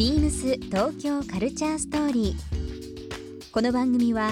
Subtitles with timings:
[0.00, 3.50] ビームス東京カルチャーストーリー。
[3.52, 4.30] この番組は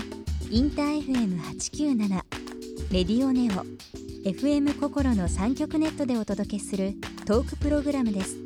[0.50, 2.08] インター FM897
[2.90, 3.66] レディオネオ
[4.26, 6.94] FM 心の三極ネットでお届けする
[7.26, 8.38] トークプログラムです。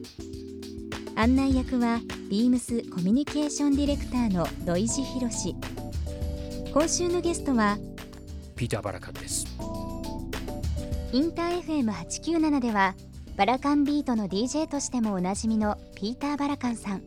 [1.15, 5.55] 案内役はビームスコミュニケーションディレクターの土井博志。
[6.73, 7.79] 今週のゲストは
[8.57, 9.47] ピーター・バラカンです
[11.13, 12.97] インター FM897 では
[13.35, 17.03] バラカンビートの DJ としてもおなじみのピーター・バラカンさん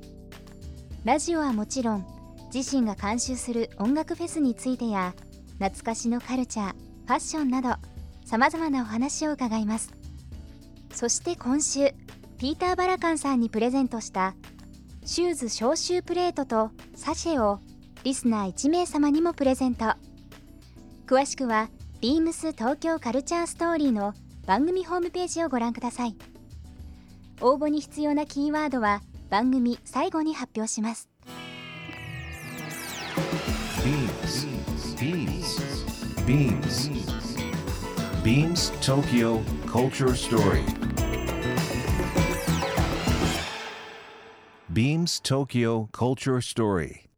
[1.05, 2.05] ラジオはもちろん
[2.51, 5.13] 自身が監修する音楽フェスについてや
[5.59, 7.75] 懐かしのカルチャーファッションなど
[8.25, 9.93] さまざまなお話を伺います。
[10.91, 11.91] そして今週
[12.39, 14.33] ピーター・バラカンさんにプレゼントした
[15.05, 17.59] シューズ消臭プレートとサシェを
[18.03, 19.93] リスナー1名様にもプレゼント。
[21.05, 21.69] 詳しくは
[22.01, 24.15] beams 東京カルチャーストーリーの
[24.47, 26.15] 番組ホームページをご覧ください。
[27.41, 29.03] 応募に必要なキーワードは
[29.35, 31.09] 番組最後に発表します
[34.97, 35.59] Beams.
[36.25, 37.37] Beams.
[38.23, 40.63] Beams Tokyo Culture Story.
[44.71, 47.09] Beams Tokyo Culture Story.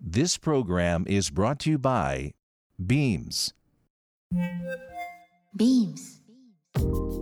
[0.00, 2.30] This program is brought to you by
[2.78, 3.52] Beams.
[5.56, 6.20] Beams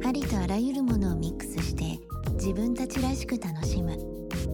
[0.04, 1.47] ありとあらゆるものをミックス
[2.48, 3.94] 自分たちらしく楽しむ。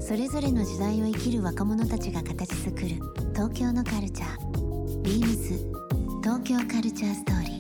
[0.01, 2.89] それぞれの時代を生きる若者たちが形作る。
[3.35, 5.03] 東京のカルチャー。
[5.03, 7.53] Beams 東京カルチャーストーリ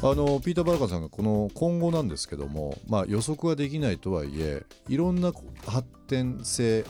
[0.00, 0.08] ー。
[0.08, 5.32] あのピーター・バラカンさんがこの今後なんですけども、まあ、予測はできないとはいえいろんな
[5.66, 6.84] 発展性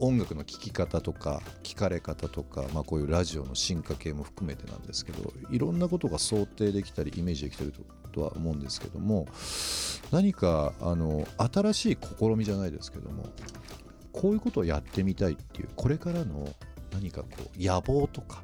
[0.00, 7.72] 音楽の聴き方とか聴かれ方とか、まあ、こういうラジオの進化系も含めてなんですけどいろんなことが想定できたりイメージできてる
[8.12, 9.28] とは思うんですけども
[10.10, 13.26] 何かあの新しい試みじゃないですけども
[14.12, 16.48] こういうことをやってみたいっていうこれからの
[16.92, 18.42] 何かこう野望とか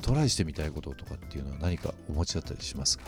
[0.00, 3.04] トライしてみたいこととかっていうのは何かお持ちだったりしますか？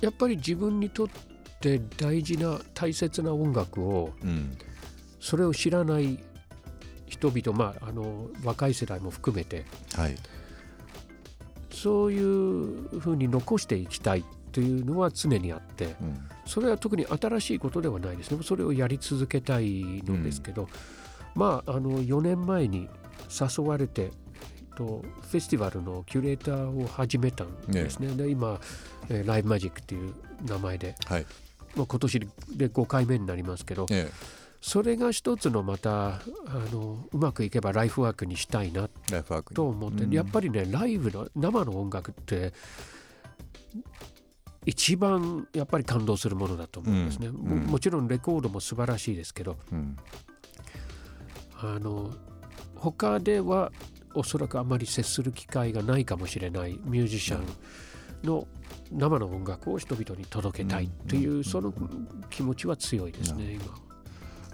[0.00, 1.08] やっぱり自分にとっ
[1.60, 4.56] て大事な大切な音楽をうん
[5.20, 6.18] それを知らない
[7.06, 9.64] 人々まああの若い世代も含めて
[9.94, 10.16] はい。
[11.72, 16.28] そういうふうに残していきたいというのは常にあってうん。
[16.46, 18.42] それは特に新しいことではないですね。
[18.42, 20.68] それをやり続けたいのですけど、
[21.36, 22.88] まああの4年前に
[23.30, 24.10] 誘われて
[24.74, 28.08] とフェスティバルのキュレーターを始めたんですね。
[28.16, 28.60] で今、
[29.08, 30.12] えーライブマジックっていう
[30.44, 31.26] 名前で、はい。
[31.76, 32.26] まあ、今年で
[32.68, 34.10] 5回目になりますけどえ
[34.60, 36.20] それが一つのまたあ
[36.70, 38.88] のうまくいけばライフワークにしたいな
[39.54, 40.10] と思って、うん。
[40.12, 42.52] やっぱりねライブの生の音楽って
[44.66, 47.34] 一番やっぱり感動するものだと思うんですね、うん。
[47.36, 47.62] もうん。
[47.64, 49.96] もちろんレコードも素晴らしいですけどうん。
[51.62, 52.10] あの
[52.76, 53.72] 他では
[54.14, 57.46] おそらくあまり接する機会がないかもしれないミュージシャン
[58.26, 58.46] の
[58.92, 61.44] 生の音楽を人々に届けたいという、うん。
[61.44, 61.72] その
[62.28, 63.89] 気持ちは強いですね、今。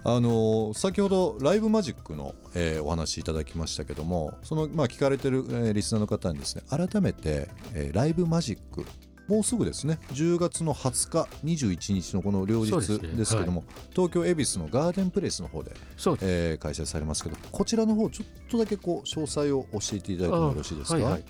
[0.09, 8.85] あの先ほどライブマジックの、えーお話いただきましたけどもその、まあ、聞かれてる、えーリスナーの方にですね改めて、えーライブマジック
[9.27, 15.73] もうすぐですね10月の20日21日のこの両日ですけども、東京恵比寿のガーデンプレイスの方で、
[16.21, 21.23] えー開催されますけどこちらの方ちょっとだけこう詳細を教えていただいてもよろしいですか、はいはい。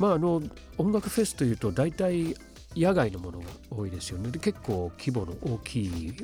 [0.00, 0.42] まああの
[0.76, 2.34] 音楽フェスというと大体
[2.76, 4.30] 野外のものが多いですよね。
[4.30, 6.14] で結構規模の大きい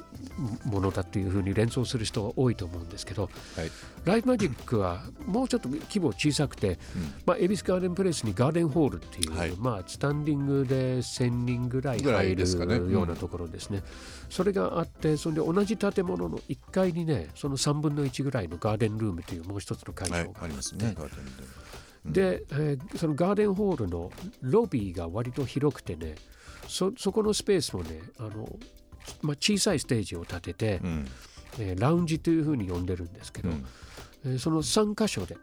[0.65, 3.71] ものだというふうに連想する人が多いと思うんですけど、はい。
[4.05, 6.78] ライブマジックはもうちょっと規模小さくて、
[7.27, 9.53] まあ、恵比寿ガーデンプレイスにガーデンホールっていう、はい。
[9.56, 13.83] まあ、スタンディングで1000人ぐらい入るようなところですね。
[14.28, 20.19] それがあってそれで同じ建物の1階にねその3分の1ぐらいのガーデンルームというもう一つの会場が。
[20.19, 21.25] はい、ありますねガーデン
[22.13, 24.10] でで、えーそのガーデンホールの
[24.41, 26.15] ロビーが割と広くてね
[26.71, 28.49] そそこのスペースもねあの、
[29.22, 31.07] まあ、小さいステージを立てて、うん。
[31.59, 33.67] えーラウンジというふうに呼んでるんですけど、うん。
[34.25, 35.37] えーその3箇所で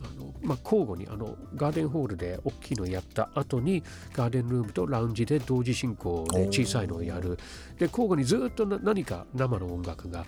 [0.00, 3.82] あの、まあ、交互にあのガーデンホールで大きいのやった後に
[4.12, 7.38] ガーデンルームとラウンジで同時進行で小さいのをやる。
[7.78, 10.24] で交互にずっとな何か生の音楽が、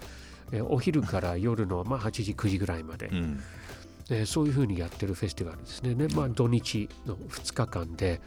[0.52, 3.40] えーお昼から夜の、まあ、8時9時ぐらいまで、うん。
[4.10, 5.94] えーそういうふうにやってるフェスティバルですね。
[5.94, 8.20] ねまあ、土日の2日間で、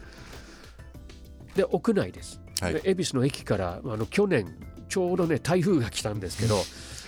[1.54, 2.40] で、屋内です。
[2.60, 2.74] はい。
[2.74, 4.56] で恵比寿の駅からあの去年、
[4.88, 6.56] ちょうどね、台風が来たんですけど、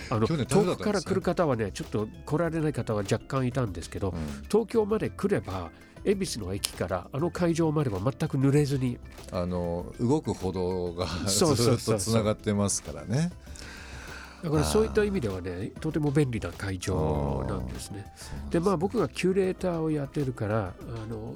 [0.09, 4.43] あの遠くから来る方はねちょっと来られない方は若干いたんですけど、うん。
[4.49, 5.71] 東京まで来れば
[6.05, 8.97] 恵比寿の駅からあの会場までは全く濡れずに
[9.31, 13.31] あの動く歩道がずっとつながってますからね。
[14.43, 18.05] だからそういった意味ではねとても便利な会場なんですね。
[18.49, 21.35] でまあ僕がキュレーターをやってるからあの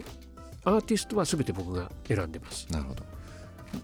[0.64, 2.68] アーティストは全て僕が選んでます。
[2.72, 3.04] なるほど。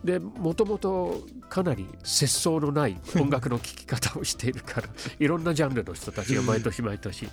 [0.03, 4.89] でもともとかなり節操のない音楽の聴き方をしているから
[5.19, 7.29] いろんなジャンルの人たちが毎年毎年い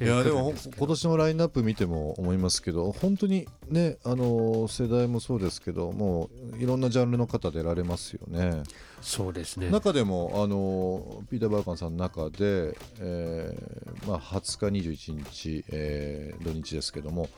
[0.00, 8.62] やでも今年のラインナップ見ても思いますけど本当にねあの世代もそうですけどもういろんなジャンルの方出られますよね。
[9.00, 17.28] そうですね中でもあのピーター・バーカンさんの中で、えーまあ、20日21日、えー土日ですけども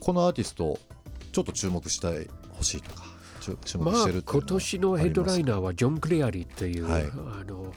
[0.00, 0.78] このアーティスト
[1.32, 3.04] ちょっと注目したい欲しいとか
[3.40, 7.04] 注注目まあしてるっていうのは今年のヘッドライナーはジョン・クレアリーという、はい。
[7.04, 7.72] あの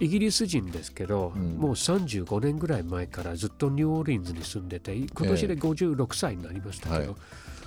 [0.00, 1.58] イギリス人ですけど、うん。
[1.58, 7.20] もう35年ぐらい前からずっとニューオーリンズに住んでて今年で56歳になりましたけど、はい。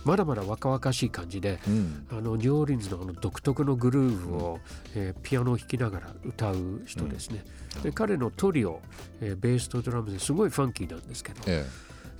[0.03, 2.07] まだまだ若々しい感じでうん。
[2.11, 4.59] あのニューオーリンズのあの独特のグルーヴを、
[4.95, 7.43] えーピアノを弾きながら歌う人ですね。
[7.83, 8.81] で彼のトリオ、
[9.21, 11.65] えーベースとドラムですごいファンキーなんですけど、え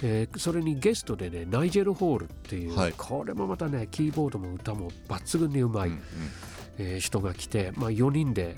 [0.01, 2.93] えーそれにゲストでねナイジェル・ホールっていう、はい。
[2.97, 5.99] これもまたねキーボードも歌も抜群にうまい、えうん。
[6.79, 8.55] えー人が来て、まあ、4人で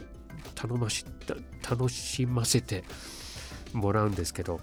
[0.55, 1.35] 頼ました
[1.69, 2.83] 楽しませて
[3.73, 4.59] もらうんですけど。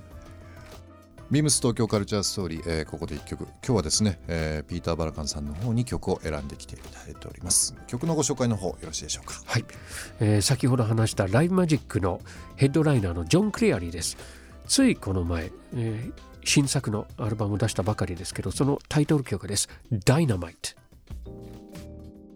[1.30, 3.44] ビームス東京カルチャーストーリー、えーここで1曲。
[3.44, 7.74] 今日はですね、えーピーター・バラカンさんの方に曲を選んできていただいております。
[7.86, 9.40] 曲のご紹介の方よろしいでしょうか？
[9.46, 9.64] はい、
[10.20, 12.20] えー先ほど話したライブマジックの
[12.56, 14.18] ヘッドライナーのジョン・クレアリーです。
[14.66, 19.68] ついこの前、えー新作のアルバムを出したばかりですけどそのタイトル曲です
[20.04, 20.70] 「ダイナマイト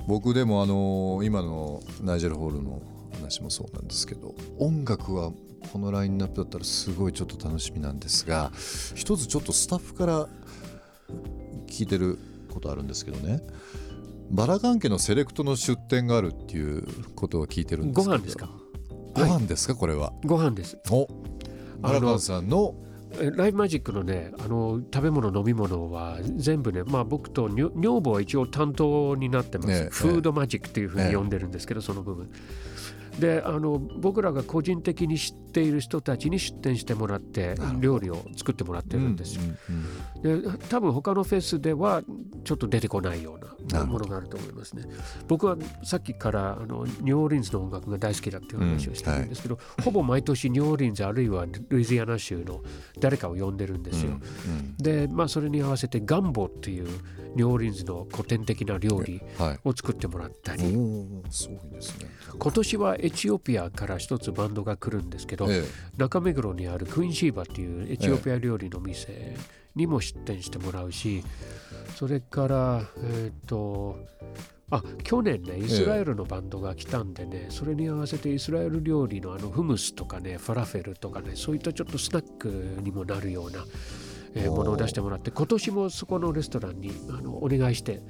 [0.07, 2.81] 僕でもあの今のナイジェル・ホールの
[3.15, 5.33] 話もそうなんですけど音楽は
[5.73, 8.53] このラインナップだったらすごいちょっと楽しみなんですが
[8.95, 10.29] 一つちょっとスタッフから
[11.67, 12.19] 聞いてる
[12.53, 13.43] ことあるんですけどね。
[14.31, 18.11] バラ関係のセレクトの出店があるっていうことを聞いてるんですけど。
[18.11, 18.51] ご飯ですか？
[19.15, 20.13] ご飯ですかこれは？
[20.25, 20.79] ご飯です。
[20.91, 21.07] お
[21.81, 22.86] バラカンさんのえ
[23.37, 29.89] ライブマジックのねあの食べ物飲み物は全部ねまあ僕と女女房は一応担当になってます、ええ。
[29.91, 32.31] フードマジックっていうふうに呼んでるんですけど、その部分
[33.19, 39.87] であの僕らが個人的に知っている人たちに出店してもらって料理を作ってもらってるんですよ、うんうん
[40.23, 42.03] で多分他のフェスでは
[42.45, 44.85] ちょっと出てこないようなものがあると思いますね。
[45.29, 52.63] 僕はさっきからあのニューオーリンズの音楽が大好きだっていう話をしてるんですけど、ほぼ毎年ニューオーリンズあるいはルイジアナ州の
[52.99, 56.89] 誰かを呼んでるんですよ、うんでまあそれに合わせてガンボっていう
[57.35, 59.61] ニューオーリンズの古典的な料理はい。
[59.65, 62.07] を作ってもらったおりーすごいですね。
[62.39, 65.63] 今年はエチオピアから一つバンドが来るんですけど、え
[65.97, 69.37] 中目黒にあるクイーンシーバっていうエチオピア料理の店
[69.77, 71.23] にも出店してもらうし、
[71.95, 73.97] それからえっ、と
[74.71, 82.49] あ去年ねイスラエルのバンドが来たんでね、それに合わせてイスラエル料理のあのフムスとかねファラフェルとかねそういったちょっとスナック
[82.83, 83.65] にもなるような、
[84.35, 88.03] えーものを出してもらって今年もそこのレストランにあのお願いして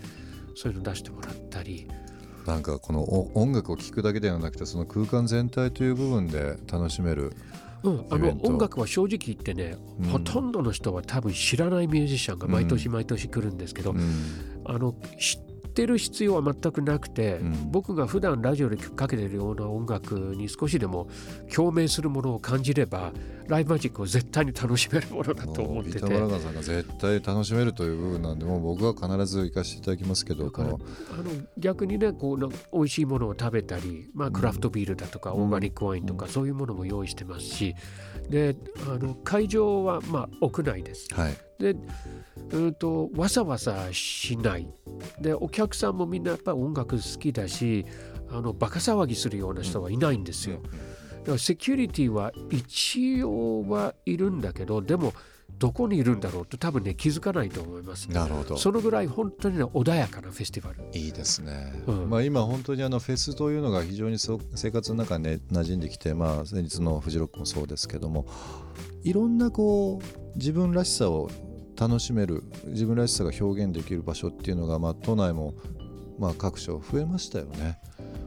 [0.55, 2.16] そういうの出してもらったりえ
[2.47, 7.35] なんかこのお音楽を聴くだけではなくてその空間全体という部分で楽しめる
[7.83, 10.09] うん、あの音楽は正直言ってね、うん。
[10.09, 14.63] ほとんどの人は多分知らないミュージシャンが毎年うん毎年来るんですけど、うん。
[14.65, 15.46] あの知っ
[15.77, 17.71] てる必要は全くなくて、うん。
[17.71, 21.09] 僕が普段ラジオでかけてるような音楽に少しでも
[21.55, 23.13] 共鳴するものを感じれば
[23.49, 25.99] ライブマジックを絶対に楽しめるものだと思ってて。
[25.99, 30.79] ビーター・バラガンさんが絶対楽しめるという部分なんでもう僕は必ず行かせていただきますけどあのの
[31.59, 37.75] 逆にねこうな美味しいものを食べたり、まあ、クラフトビールだとか、うんオーガニックワインとか、そういうものも用意してますし。
[38.31, 38.57] で
[38.89, 41.09] あの会場はまあ屋内です。
[41.15, 41.75] はいで
[42.53, 44.69] うんとわさわさしない
[45.21, 47.85] でお客さんもみんなやっぱり音楽好きだし
[48.31, 50.61] あのバカ騒ぎするような人はいないんですよ。
[50.63, 55.13] だからセキュリティは一応はいるんだけどでも
[55.59, 58.11] どこにいるんだろうと多分ね気づかないと思います。
[58.11, 60.85] なるほどそのぐらい本当にね穏やかなフェスティバル。
[60.93, 68.27] いいですね、うんまあ、今本当にあのフェスというのが非常に生活の中に、ね、馴染んできて、まあ、先日のフジロックもそうですけども
[69.03, 71.31] いろんなこう自分らしさを
[71.79, 75.55] 楽しめる自分らしさが表現できる場所っていうのが、まあ、都内も、
[76.19, 77.79] まあ、各所増えましたよね。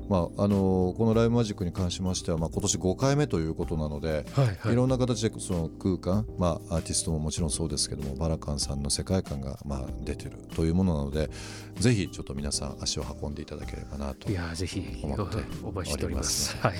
[0.09, 11.29] まあ、あのこのライブマジックに関しましては、まあ、今年5回目ということなので、はいはいいろんな形でその空間、まあ、アーティストももちろんそうですけどもバラカンさんの世界観がまあ出てるというものなので
[11.75, 16.57] ぜひちょっと皆さん足を運んでいただければなといやぜひ思ってお待ちしております。
[16.57, 16.73] はい。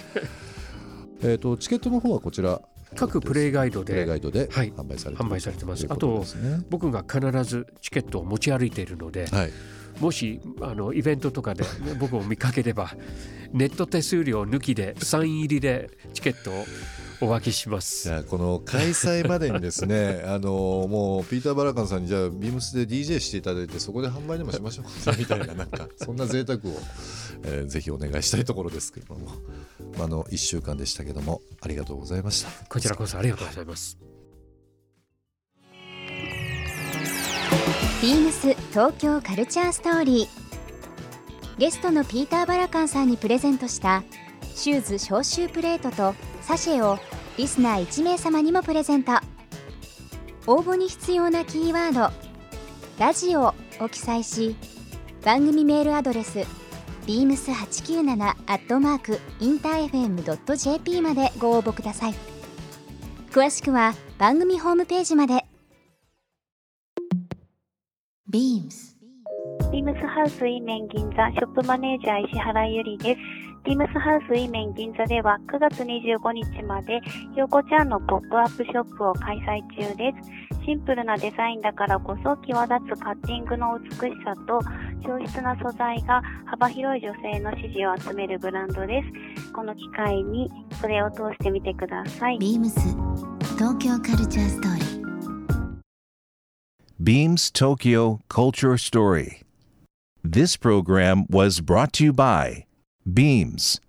[1.21, 2.61] えー、とチケットの方はこちら
[2.95, 5.85] 各プレイガイドで販売されててます。
[5.85, 6.25] ということ
[6.69, 9.51] 僕が必ずチケットを持ち歩いているので、はい。
[9.99, 11.63] もしあのイベントとかで
[11.99, 12.91] 僕を見かければ
[13.51, 16.65] ネット手数料抜きでサイン入りでチケットを
[17.21, 18.03] お分けします。
[18.03, 18.13] じ。
[18.13, 26.61] ゃあこの開催までにですね あのもうピーター・バラカンさんにじゃあビームスで DJ していただいてそこで販売でもしましょうかみたいななんかそんな贅沢を、
[27.43, 29.33] えーぜひお願いしたいところですけれども、ま
[30.03, 32.49] あ、あの1週間でしたけどもありがとうございました。
[32.67, 33.97] こちらこそありがとうございます。
[38.01, 40.27] ビームス東京カルチャーストーリー。
[41.57, 44.03] ゲストのピーター・バラカンさんにプレゼントした
[44.55, 46.97] シューズ消臭プレートとサシェを
[47.37, 49.11] リスナー1名様にもプレゼント。
[50.47, 52.13] 応募に必要なキーワード
[52.97, 54.55] 「ラジオ」を記載し
[55.23, 56.45] 番組メールアドレス
[57.09, 62.13] beams897 アットマークインター FM.jp までご応募ください。
[63.31, 65.43] 詳しくは番組ホームページまで。
[68.31, 68.95] BEAMS
[69.71, 73.38] ビームスハウスイーメン銀座ショップマネージャー石原ゆりです。
[73.65, 77.01] ビームスハウスイーメン銀座では9月25日まで
[77.33, 80.65] ひよこちゃんのポップアップショップを開催中です。
[80.65, 84.61] シンプルなデザインだからこそ際立つカッティングの美しさと
[85.07, 89.51] 上質な素材が幅広い女性の支持を集めるブランドです。
[89.51, 90.49] この機会に
[90.79, 92.37] それを通してみてください。
[92.37, 92.69] BEAMS
[93.57, 94.99] 東京カルチャーストーリー
[97.01, 99.43] Beams Tokyo Culture Story.
[100.23, 102.65] This program was brought to you by
[103.05, 103.79] Beams.